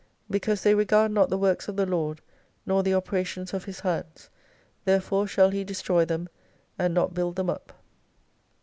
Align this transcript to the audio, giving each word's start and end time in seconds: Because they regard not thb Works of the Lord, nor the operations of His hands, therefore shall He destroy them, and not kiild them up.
Because 0.31 0.63
they 0.63 0.73
regard 0.73 1.11
not 1.11 1.29
thb 1.29 1.39
Works 1.39 1.67
of 1.67 1.75
the 1.75 1.85
Lord, 1.85 2.21
nor 2.65 2.81
the 2.81 2.95
operations 2.95 3.53
of 3.53 3.65
His 3.65 3.81
hands, 3.81 4.31
therefore 4.83 5.27
shall 5.27 5.51
He 5.51 5.63
destroy 5.63 6.05
them, 6.05 6.27
and 6.79 6.95
not 6.95 7.13
kiild 7.13 7.35
them 7.35 7.51
up. 7.51 7.71